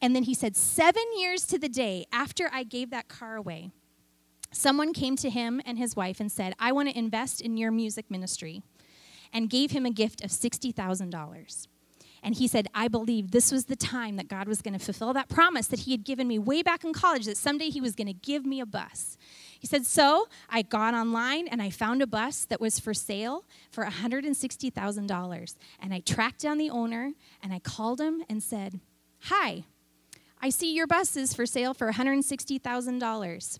[0.00, 3.70] And then he said, Seven years to the day after I gave that car away,
[4.52, 7.70] someone came to him and his wife and said, I want to invest in your
[7.70, 8.62] music ministry
[9.32, 11.66] and gave him a gift of $60,000.
[12.24, 15.12] And he said, I believe this was the time that God was going to fulfill
[15.14, 17.96] that promise that he had given me way back in college that someday he was
[17.96, 19.16] going to give me a bus.
[19.58, 23.44] He said, So I got online and I found a bus that was for sale
[23.72, 25.56] for $160,000.
[25.80, 27.12] And I tracked down the owner
[27.42, 28.78] and I called him and said,
[29.22, 29.64] Hi,
[30.40, 33.58] I see your bus is for sale for $160,000.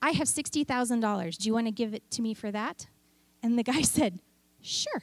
[0.00, 1.36] I have $60,000.
[1.36, 2.86] Do you want to give it to me for that?
[3.42, 4.20] And the guy said,
[4.60, 5.02] Sure.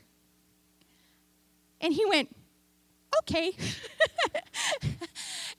[1.82, 2.36] And he went,
[3.22, 3.48] Okay.
[3.48, 3.56] and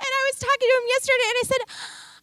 [0.01, 1.61] I was talking to him yesterday and I said,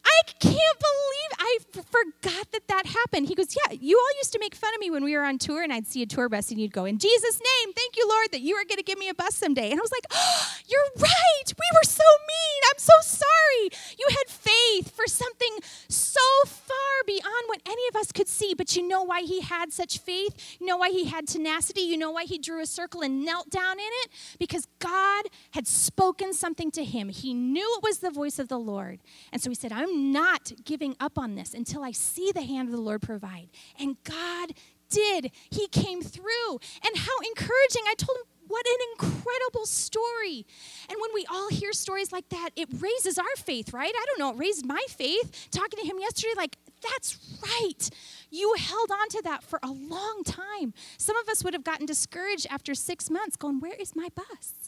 [0.05, 3.27] I can't believe I forgot that that happened.
[3.27, 5.37] He goes, Yeah, you all used to make fun of me when we were on
[5.37, 8.07] tour, and I'd see a tour bus, and you'd go, In Jesus' name, thank you,
[8.07, 9.71] Lord, that you are going to give me a bus someday.
[9.71, 11.47] And I was like, oh, You're right.
[11.47, 12.61] We were so mean.
[12.71, 13.69] I'm so sorry.
[13.99, 18.53] You had faith for something so far beyond what any of us could see.
[18.53, 20.57] But you know why he had such faith?
[20.59, 21.81] You know why he had tenacity?
[21.81, 24.09] You know why he drew a circle and knelt down in it?
[24.39, 27.09] Because God had spoken something to him.
[27.09, 28.99] He knew it was the voice of the Lord.
[29.31, 32.69] And so he said, I'm not giving up on this until I see the hand
[32.69, 33.49] of the Lord provide.
[33.79, 34.53] And God
[34.89, 35.31] did.
[35.49, 36.59] He came through.
[36.85, 37.83] And how encouraging.
[37.87, 40.45] I told him, what an incredible story.
[40.89, 43.93] And when we all hear stories like that, it raises our faith, right?
[43.95, 45.47] I don't know, it raised my faith.
[45.49, 47.89] Talking to him yesterday, like, that's right.
[48.29, 50.73] You held on to that for a long time.
[50.97, 54.62] Some of us would have gotten discouraged after six months, going, Where is my bus?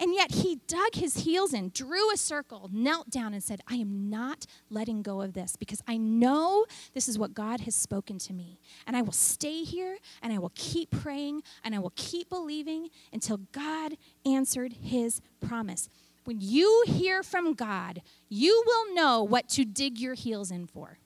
[0.00, 3.74] And yet he dug his heels in, drew a circle, knelt down, and said, I
[3.74, 8.18] am not letting go of this because I know this is what God has spoken
[8.20, 8.58] to me.
[8.86, 12.88] And I will stay here and I will keep praying and I will keep believing
[13.12, 15.90] until God answered his promise.
[16.24, 20.98] When you hear from God, you will know what to dig your heels in for.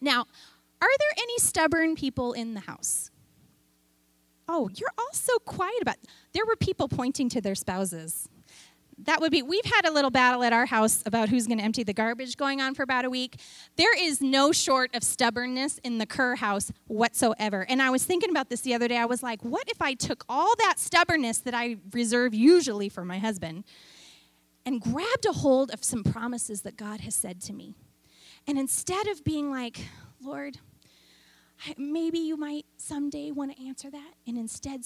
[0.00, 0.26] Now,
[0.82, 3.09] are there any stubborn people in the house?
[4.52, 5.94] Oh, you're all so quiet about.
[6.32, 8.28] There were people pointing to their spouses.
[9.04, 9.42] That would be.
[9.42, 12.36] We've had a little battle at our house about who's going to empty the garbage
[12.36, 13.40] going on for about a week.
[13.76, 17.64] There is no short of stubbornness in the Kerr house whatsoever.
[17.68, 18.96] And I was thinking about this the other day.
[18.96, 23.04] I was like, what if I took all that stubbornness that I reserve usually for
[23.04, 23.62] my husband
[24.66, 27.76] and grabbed a hold of some promises that God has said to me?
[28.48, 29.78] And instead of being like,
[30.20, 30.58] Lord,
[31.76, 34.12] maybe you might someday want to answer that.
[34.26, 34.82] And instead,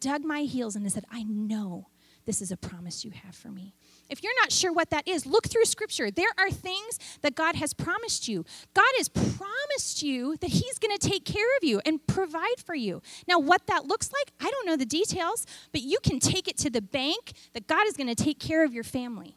[0.00, 1.88] dug my heels and said, I know
[2.26, 3.74] this is a promise you have for me.
[4.08, 6.10] If you're not sure what that is, look through scripture.
[6.10, 8.44] There are things that God has promised you.
[8.74, 12.74] God has promised you that He's going to take care of you and provide for
[12.74, 13.02] you.
[13.26, 16.56] Now, what that looks like, I don't know the details, but you can take it
[16.58, 19.36] to the bank that God is going to take care of your family.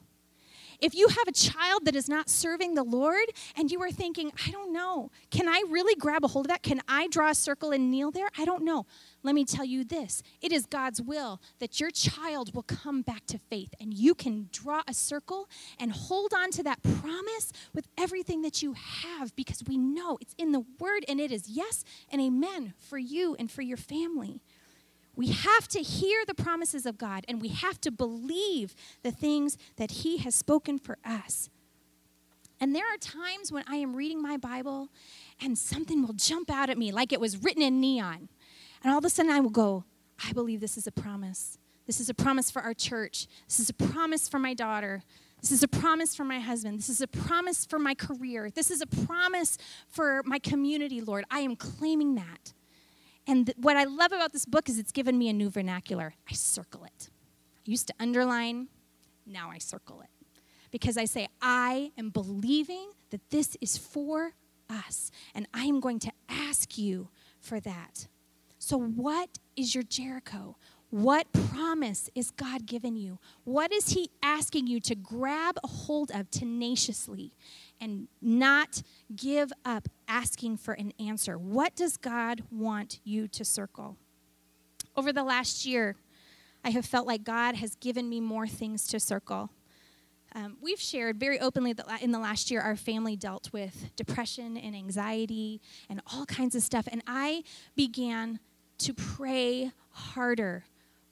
[0.80, 4.32] If you have a child that is not serving the Lord and you are thinking,
[4.46, 6.64] I don't know, can I really grab a hold of that?
[6.64, 8.30] Can I draw a circle and kneel there?
[8.38, 8.86] I don't know.
[9.24, 13.26] Let me tell you this it is God's will that your child will come back
[13.28, 15.48] to faith and you can draw a circle
[15.80, 20.36] and hold on to that promise with everything that you have because we know it's
[20.38, 24.42] in the Word and it is yes and amen for you and for your family.
[25.16, 29.58] We have to hear the promises of God and we have to believe the things
[29.78, 31.50] that He has spoken for us.
[32.60, 34.90] And there are times when I am reading my Bible
[35.42, 38.30] and something will jump out at me like it was written in neon.
[38.84, 39.84] And all of a sudden I will go,
[40.26, 41.58] I believe this is a promise.
[41.86, 43.28] This is a promise for our church.
[43.48, 45.04] This is a promise for my daughter.
[45.42, 46.80] This is a promise for my husband.
[46.80, 48.50] This is a promise for my career.
[48.50, 49.58] This is a promise
[49.90, 51.26] for my community, Lord.
[51.30, 52.54] I am claiming that.
[53.28, 56.16] And th- what I love about this book is it's given me a new vernacular.
[56.30, 57.10] I circle it.
[57.66, 58.68] I used to underline,
[59.26, 60.10] now I circle it.
[60.72, 64.34] Because I say, I am believing that this is for
[64.70, 67.10] us, and I am going to ask you
[67.40, 68.08] for that.
[68.58, 70.58] So, what is your Jericho?
[70.90, 73.20] What promise is God giving you?
[73.44, 77.34] What is He asking you to grab a hold of tenaciously
[77.84, 78.82] and not
[79.14, 81.38] give up asking for an answer?
[81.38, 83.98] What does God want you to circle?
[84.96, 85.98] Over the last year,
[86.64, 89.50] I have felt like God has given me more things to circle.
[90.34, 94.56] Um, we've shared very openly that in the last year, our family dealt with depression
[94.56, 96.88] and anxiety and all kinds of stuff.
[96.90, 97.44] And I
[97.76, 98.40] began
[98.80, 100.64] to pray harder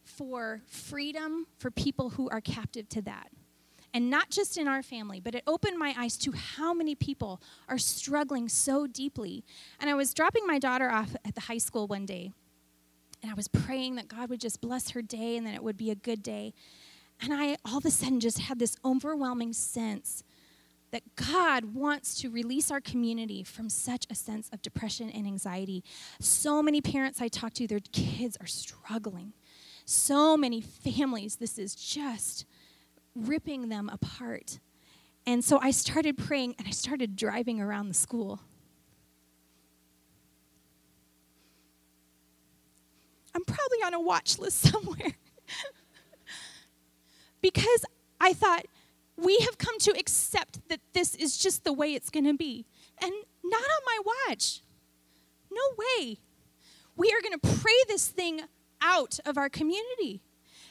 [0.03, 3.27] for freedom for people who are captive to that.
[3.93, 7.41] And not just in our family, but it opened my eyes to how many people
[7.67, 9.43] are struggling so deeply.
[9.79, 12.31] And I was dropping my daughter off at the high school one day,
[13.21, 15.77] and I was praying that God would just bless her day and that it would
[15.77, 16.53] be a good day.
[17.21, 20.23] And I all of a sudden just had this overwhelming sense
[20.91, 25.83] that God wants to release our community from such a sense of depression and anxiety.
[26.19, 29.33] So many parents I talk to, their kids are struggling
[29.85, 32.45] so many families, this is just
[33.15, 34.59] ripping them apart.
[35.25, 38.39] And so I started praying and I started driving around the school.
[43.33, 45.13] I'm probably on a watch list somewhere.
[47.41, 47.85] because
[48.19, 48.65] I thought,
[49.17, 52.65] we have come to accept that this is just the way it's going to be.
[53.01, 53.11] And
[53.43, 54.61] not on my watch.
[55.51, 56.17] No way.
[56.95, 58.41] We are going to pray this thing
[58.81, 60.21] out of our community.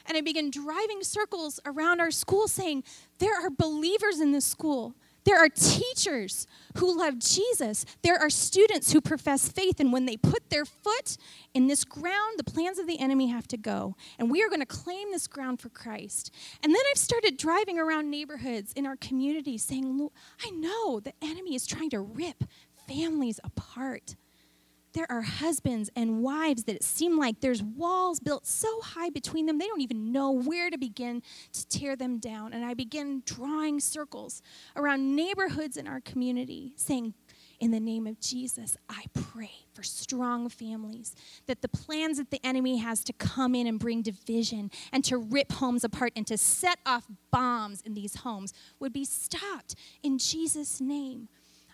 [0.07, 2.83] And I began driving circles around our school saying,
[3.19, 4.95] There are believers in this school.
[5.23, 7.85] There are teachers who love Jesus.
[8.01, 9.79] There are students who profess faith.
[9.79, 11.17] And when they put their foot
[11.53, 13.95] in this ground, the plans of the enemy have to go.
[14.17, 16.33] And we are going to claim this ground for Christ.
[16.63, 20.09] And then I've started driving around neighborhoods in our community saying,
[20.43, 22.43] I know the enemy is trying to rip
[22.87, 24.15] families apart
[24.93, 29.45] there are husbands and wives that it seem like there's walls built so high between
[29.45, 31.21] them, they don't even know where to begin
[31.53, 32.53] to tear them down.
[32.53, 34.41] And I begin drawing circles
[34.75, 37.13] around neighborhoods in our community, saying,
[37.61, 42.43] in the name of Jesus, I pray for strong families that the plans that the
[42.43, 46.39] enemy has to come in and bring division and to rip homes apart and to
[46.39, 51.29] set off bombs in these homes would be stopped in Jesus' name.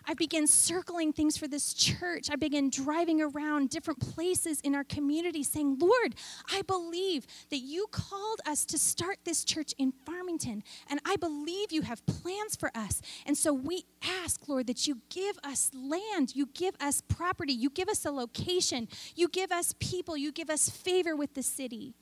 [0.08, 2.30] I began circling things for this church.
[2.30, 6.14] I began driving around different places in our community saying, Lord,
[6.50, 11.72] I believe that you called us to start this church in Farmington, and I believe
[11.72, 13.02] you have plans for us.
[13.26, 13.84] And so we
[14.24, 18.10] ask, Lord, that you give us land, you give us property, you give us a
[18.10, 21.94] location, you give us people, you give us favor with the city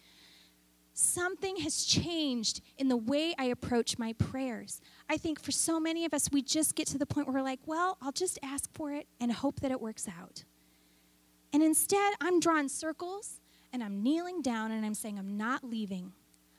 [0.96, 4.80] something has changed in the way I approach my prayers.
[5.08, 7.42] I think for so many of us, we just get to the point where we're
[7.42, 10.44] like, well, I'll just ask for it and hope that it works out.
[11.52, 13.40] And instead, I'm drawing circles
[13.72, 16.12] and I'm kneeling down and I'm saying, I'm not leaving,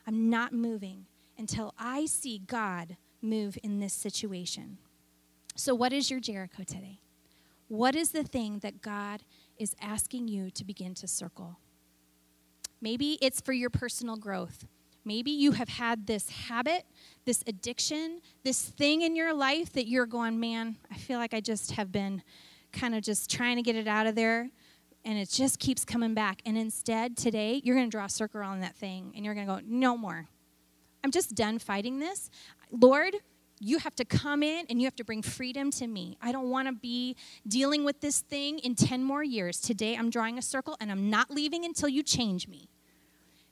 [0.05, 1.05] I'm not moving
[1.37, 4.77] until I see God move in this situation.
[5.55, 6.99] So, what is your Jericho today?
[7.67, 9.23] What is the thing that God
[9.57, 11.59] is asking you to begin to circle?
[12.79, 14.65] Maybe it's for your personal growth.
[15.07, 16.83] Maybe you have had this habit,
[17.23, 21.39] this addiction, this thing in your life that you're going, man, I feel like I
[21.39, 22.21] just have been
[22.73, 24.49] kind of just trying to get it out of there
[25.05, 26.41] and it just keeps coming back.
[26.45, 29.47] And instead, today, you're going to draw a circle around that thing and you're going
[29.47, 30.27] to go, no more.
[31.05, 32.29] I'm just done fighting this.
[32.69, 33.15] Lord,
[33.61, 36.17] you have to come in and you have to bring freedom to me.
[36.21, 37.15] I don't want to be
[37.47, 39.61] dealing with this thing in 10 more years.
[39.61, 42.67] Today I'm drawing a circle and I'm not leaving until you change me.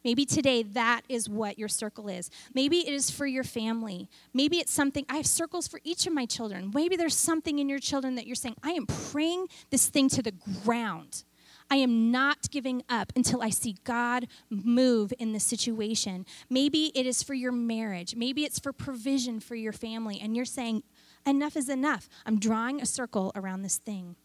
[0.06, 2.30] Maybe today that is what your circle is.
[2.54, 4.08] Maybe it is for your family.
[4.36, 6.72] Maybe it's something, I have circles for each of my children.
[6.74, 10.22] Maybe there's something in your children that you're saying, I am praying this thing to
[10.22, 10.34] the
[10.64, 11.24] ground.
[11.72, 16.28] I am not giving up until I see God move in the situation.
[16.52, 18.16] Maybe it is for your marriage.
[18.16, 20.20] Maybe it's for provision for your family.
[20.22, 20.84] And you're saying,
[21.26, 22.08] enough is enough.
[22.28, 24.16] I'm drawing a circle around this thing.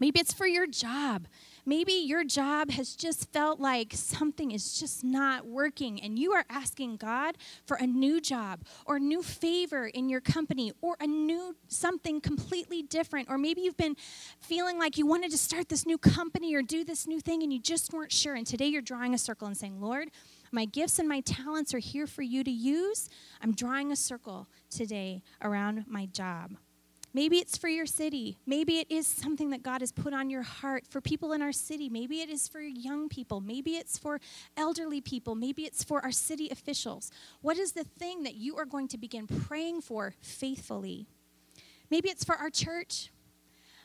[0.00, 1.28] Maybe it's for your job.
[1.64, 6.44] Maybe your job has just felt like something is just not working, and you are
[6.48, 11.54] asking God for a new job or new favor in your company or a new
[11.68, 13.28] something completely different.
[13.30, 13.96] Or maybe you've been
[14.40, 17.52] feeling like you wanted to start this new company or do this new thing and
[17.52, 18.34] you just weren't sure.
[18.34, 20.10] And today you're drawing a circle and saying, Lord,
[20.50, 23.08] my gifts and my talents are here for you to use.
[23.40, 26.56] I'm drawing a circle today around my job.
[27.14, 28.38] Maybe it's for your city.
[28.46, 31.52] Maybe it is something that God has put on your heart for people in our
[31.52, 31.90] city.
[31.90, 33.40] Maybe it is for young people.
[33.40, 34.18] Maybe it's for
[34.56, 35.34] elderly people.
[35.34, 37.10] Maybe it's for our city officials.
[37.42, 41.06] What is the thing that you are going to begin praying for faithfully?
[41.90, 43.10] Maybe it's for our church.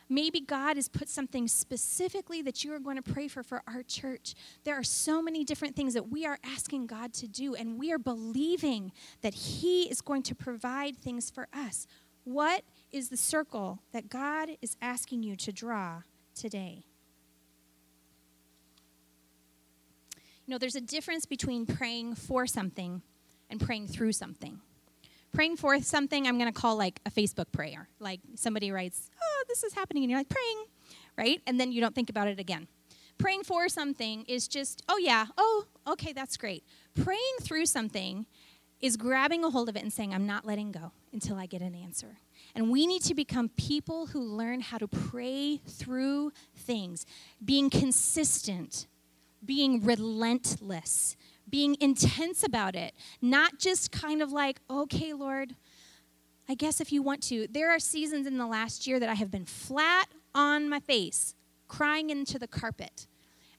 [0.08, 3.82] Maybe God has put something specifically that you are going to pray for for our
[3.82, 4.34] church.
[4.64, 7.92] There are so many different things that we are asking God to do, and we
[7.92, 11.86] are believing that He is going to provide things for us.
[12.24, 12.62] What
[12.92, 16.02] is the circle that God is asking you to draw
[16.34, 16.84] today?
[20.46, 23.02] You know, there's a difference between praying for something
[23.50, 24.60] and praying through something.
[25.32, 27.88] Praying for something, I'm going to call like a Facebook prayer.
[28.00, 30.64] Like somebody writes, Oh, this is happening, and you're like, praying,
[31.18, 31.42] right?
[31.46, 32.66] And then you don't think about it again.
[33.18, 36.64] Praying for something is just, Oh, yeah, oh, okay, that's great.
[36.94, 38.24] Praying through something
[38.80, 41.62] is grabbing a hold of it and saying, I'm not letting go until I get
[41.62, 42.18] an answer.
[42.54, 47.04] And we need to become people who learn how to pray through things,
[47.44, 48.86] being consistent,
[49.44, 51.16] being relentless,
[51.48, 55.54] being intense about it, not just kind of like, okay, Lord,
[56.48, 57.46] I guess if you want to.
[57.48, 61.34] There are seasons in the last year that I have been flat on my face,
[61.66, 63.06] crying into the carpet.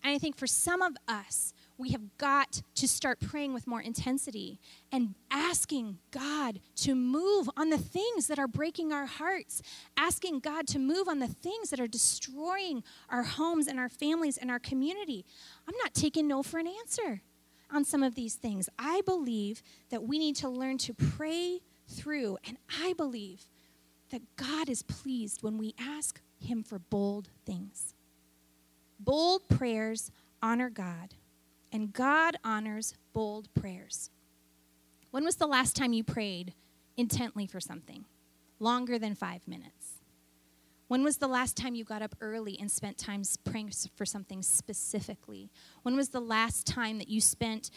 [0.03, 3.81] And I think for some of us, we have got to start praying with more
[3.81, 4.59] intensity
[4.91, 9.61] and asking God to move on the things that are breaking our hearts,
[9.95, 14.35] asking God to move on the things that are destroying our homes and our families
[14.35, 15.25] and our community.
[15.67, 17.21] I'm not taking no for an answer
[17.71, 18.67] on some of these things.
[18.77, 23.43] I believe that we need to learn to pray through, and I believe
[24.09, 27.93] that God is pleased when we ask Him for bold things.
[28.99, 30.11] Bold prayers
[30.41, 31.13] honor God
[31.71, 34.09] and God honors bold prayers.
[35.11, 36.53] When was the last time you prayed
[36.97, 38.05] intently for something?
[38.59, 39.99] Longer than five minutes.
[40.89, 44.41] When was the last time you got up early and spent time praying for something
[44.41, 45.51] specifically?
[45.83, 47.69] When was the last time that you spent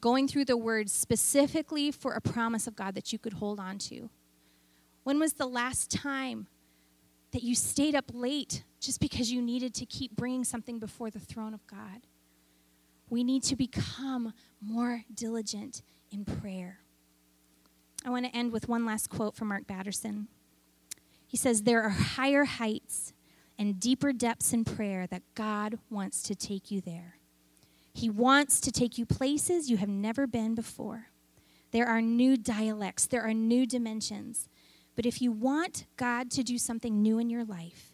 [0.00, 3.78] going through the words specifically for a promise of God that you could hold on
[3.78, 4.08] to?
[5.02, 6.46] When was the last time
[7.32, 11.18] that you stayed up late just because you needed to keep bringing something before the
[11.18, 12.06] throne of God?
[13.10, 16.78] We need to become more diligent in prayer.
[18.04, 20.28] I want to end with one last quote from Mark Batterson.
[21.26, 23.12] He says, There are higher heights
[23.58, 27.16] and deeper depths in prayer that God wants to take you there.
[27.92, 31.08] He wants to take you places you have never been before.
[31.72, 34.48] There are new dialects, there are new dimensions.
[34.96, 37.92] But if you want God to do something new in your life,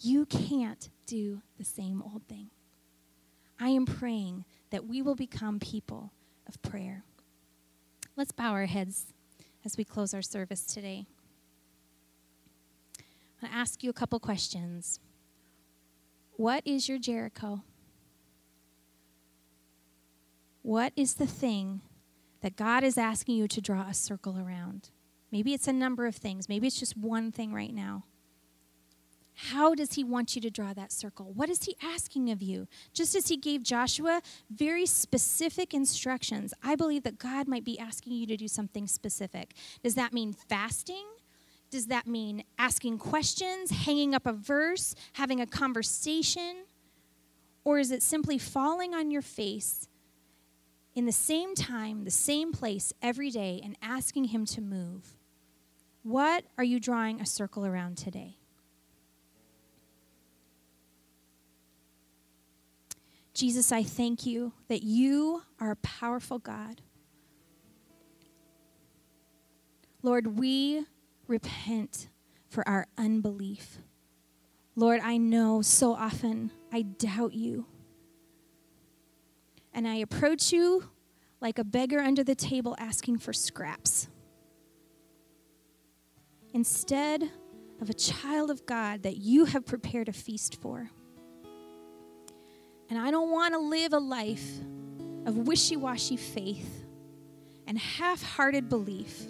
[0.00, 2.50] you can't do the same old thing.
[3.60, 6.12] I am praying that we will become people
[6.46, 7.04] of prayer.
[8.16, 9.06] Let's bow our heads
[9.64, 11.06] as we close our service today.
[12.98, 14.98] I'm going to ask you a couple questions.
[16.36, 17.62] What is your Jericho?
[20.62, 21.80] What is the thing
[22.42, 24.90] that God is asking you to draw a circle around?
[25.30, 26.48] Maybe it's a number of things.
[26.48, 28.04] Maybe it's just one thing right now.
[29.40, 31.32] How does he want you to draw that circle?
[31.32, 32.66] What is he asking of you?
[32.92, 34.20] Just as he gave Joshua
[34.50, 39.54] very specific instructions, I believe that God might be asking you to do something specific.
[39.84, 41.06] Does that mean fasting?
[41.70, 46.64] Does that mean asking questions, hanging up a verse, having a conversation?
[47.62, 49.86] Or is it simply falling on your face
[50.96, 55.16] in the same time, the same place every day and asking Him to move?
[56.02, 58.37] What are you drawing a circle around today?
[63.38, 66.82] Jesus, I thank you that you are a powerful God.
[70.02, 70.84] Lord, we
[71.28, 72.08] repent
[72.48, 73.78] for our unbelief.
[74.74, 77.66] Lord, I know so often I doubt you.
[79.72, 80.90] And I approach you
[81.40, 84.08] like a beggar under the table asking for scraps.
[86.52, 87.30] Instead
[87.80, 90.90] of a child of God that you have prepared a feast for.
[92.90, 94.48] And I don't want to live a life
[95.26, 96.84] of wishy washy faith
[97.66, 99.22] and half hearted belief.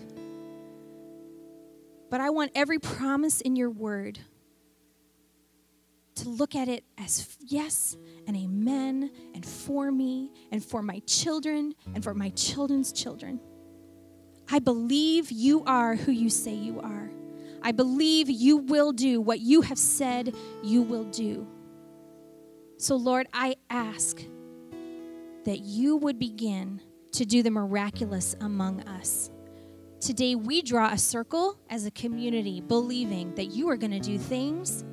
[2.11, 4.19] But I want every promise in your word
[6.17, 7.97] to look at it as yes
[8.27, 13.41] and amen and for me and for my children and for my children's children.
[14.51, 17.11] I believe you are who you say you are.
[17.63, 21.47] I believe you will do what you have said you will do.
[22.81, 24.23] So, Lord, I ask
[25.45, 29.31] that you would begin to do the miraculous among us.
[30.01, 34.17] Today, we draw a circle as a community, believing that you are going to do
[34.17, 34.85] things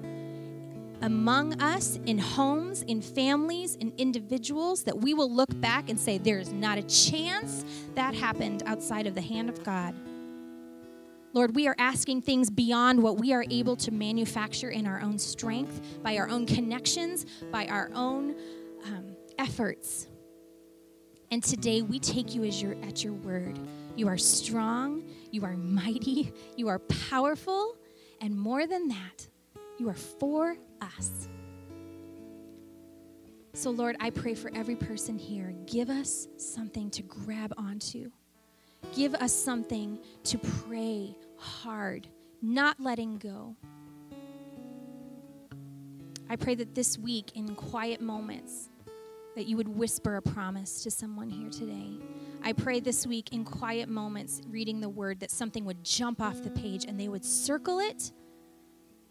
[1.03, 6.17] among us, in homes, in families, in individuals, that we will look back and say,
[6.17, 7.63] there is not a chance
[7.93, 9.93] that happened outside of the hand of God.
[11.35, 15.19] Lord, we are asking things beyond what we are able to manufacture in our own
[15.19, 18.35] strength, by our own connections, by our own
[18.85, 20.07] um, efforts.
[21.31, 23.59] And today we take you as your, at your word.
[23.97, 27.75] You are strong, you are mighty, you are powerful,
[28.21, 29.27] and more than that,
[29.77, 31.27] you are for us.
[33.51, 35.53] So, Lord, I pray for every person here.
[35.65, 38.09] Give us something to grab onto.
[38.93, 41.15] Give us something to pray
[41.45, 42.07] hard,
[42.41, 43.55] not letting go.
[46.29, 48.69] I pray that this week, in quiet moments,
[49.35, 51.99] that you would whisper a promise to someone here today.
[52.43, 56.41] I pray this week, in quiet moments, reading the word, that something would jump off
[56.41, 58.11] the page and they would circle it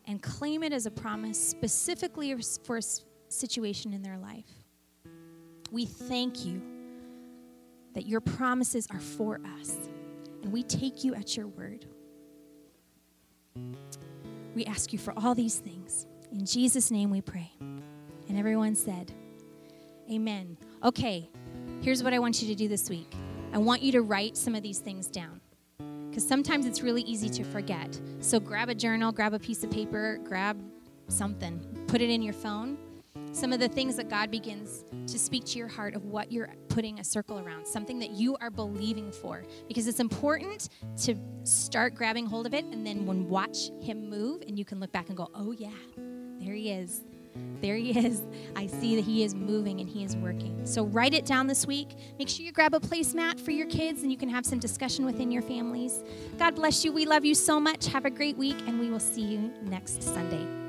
[0.07, 2.83] and claim it as a promise specifically for a
[3.29, 4.51] situation in their life.
[5.71, 6.63] We thank you
[7.95, 9.89] that your promises are for us,
[10.43, 11.87] and we take you at your word.
[14.55, 16.07] We ask you for all these things.
[16.33, 17.53] In Jesus' name we pray.
[17.61, 19.13] And everyone said,
[20.11, 20.57] Amen.
[20.83, 21.29] Okay,
[21.81, 23.15] here's what I want you to do this week
[23.53, 25.41] I want you to write some of these things down
[26.09, 28.01] because sometimes it's really easy to forget.
[28.21, 30.61] So grab a journal, grab a piece of paper, grab
[31.09, 32.79] something, put it in your phone.
[33.35, 36.55] Some of the things that God begins to speak to your heart of what you're
[36.69, 39.43] putting a circle around, something that you are believing for.
[39.67, 40.69] Because it's important
[41.03, 44.79] to start grabbing hold of it and then when watch Him move, and you can
[44.79, 45.73] look back and go, oh, yeah,
[46.39, 47.03] there He is.
[47.61, 48.23] There he is.
[48.55, 50.65] I see that he is moving and he is working.
[50.65, 51.89] So write it down this week.
[52.17, 55.05] Make sure you grab a placemat for your kids and you can have some discussion
[55.05, 56.05] within your families.
[56.39, 56.93] God bless you.
[56.93, 57.87] We love you so much.
[57.89, 60.64] Have a great week and we will see you next Sunday.